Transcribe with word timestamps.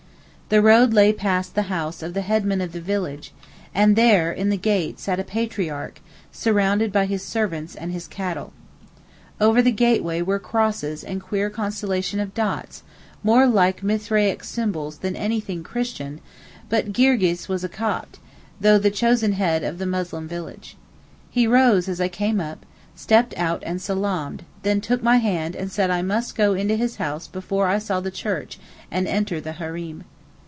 The 0.51 0.61
road 0.61 0.93
lay 0.93 1.13
past 1.13 1.55
the 1.55 1.61
house 1.71 2.03
of 2.03 2.13
the 2.13 2.19
headman 2.27 2.59
of 2.59 2.73
the 2.73 2.81
village, 2.81 3.31
and 3.73 3.95
there 3.95 4.33
'in 4.33 4.49
the 4.49 4.57
gate' 4.57 4.99
sat 4.99 5.17
a 5.17 5.23
patriarch, 5.23 6.01
surrounded 6.33 6.91
by 6.91 7.05
his 7.05 7.23
servants 7.23 7.73
and 7.73 7.93
his 7.93 8.05
cattle. 8.05 8.51
Over 9.39 9.61
the 9.61 9.71
gateway 9.71 10.21
were 10.21 10.39
crosses 10.39 11.05
and 11.05 11.21
queer 11.23 11.49
constellations 11.49 12.21
of 12.21 12.33
dots, 12.33 12.83
more 13.23 13.47
like 13.47 13.81
Mithraic 13.81 14.43
symbols 14.43 14.97
than 14.97 15.15
anything 15.15 15.63
Christian, 15.63 16.19
but 16.67 16.91
Girgis 16.91 17.47
was 17.47 17.63
a 17.63 17.69
Copt, 17.69 18.19
though 18.59 18.77
the 18.77 18.91
chosen 18.91 19.31
head 19.31 19.63
of 19.63 19.77
the 19.77 19.85
Muslim 19.85 20.27
village. 20.27 20.75
He 21.29 21.47
rose 21.47 21.87
as 21.87 22.01
I 22.01 22.09
came 22.09 22.41
up, 22.41 22.65
stepped 22.93 23.33
out 23.37 23.63
and 23.65 23.81
salaamed, 23.81 24.43
then 24.63 24.81
took 24.81 25.01
my 25.01 25.15
hand 25.15 25.55
and 25.55 25.71
said 25.71 25.89
I 25.89 26.01
must 26.01 26.35
go 26.35 26.55
into 26.55 26.75
his 26.75 26.97
house 26.97 27.25
before 27.29 27.67
I 27.67 27.79
saw 27.79 28.01
the 28.01 28.11
church 28.11 28.59
and 28.91 29.07
enter 29.07 29.39
the 29.39 29.53
hareem. 29.53 30.03